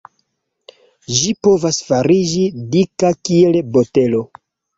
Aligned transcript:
Ĝi 1.17 1.33
povas 1.47 1.79
fariĝi 1.89 2.47
dika 2.73 3.13
kiel 3.29 3.61
botelo. 3.77 4.25